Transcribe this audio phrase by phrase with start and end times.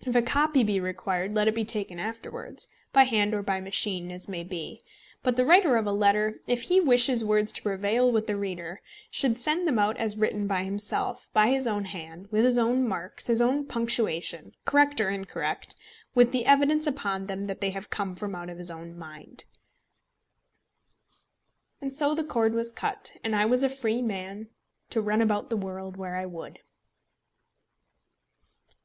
[0.00, 4.10] If a copy be required, let it be taken afterwards, by hand or by machine,
[4.10, 4.80] as may be.
[5.22, 8.34] But the writer of a letter, if he wish his words to prevail with the
[8.36, 12.58] reader, should send them out as written by himself, by his own hand, with his
[12.58, 15.76] own marks, his own punctuation, correct or incorrect,
[16.12, 19.44] with the evidence upon them that they have come out from his own mind.
[21.80, 24.48] And so the cord was cut, and I was a free man
[24.90, 26.58] to run about the world where I would.